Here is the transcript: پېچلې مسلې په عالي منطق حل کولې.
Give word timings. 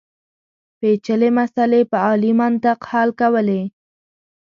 پېچلې 0.79 1.29
مسلې 1.37 1.81
په 1.91 1.97
عالي 2.05 2.31
منطق 2.39 2.79
حل 2.89 3.09
کولې. 3.19 3.61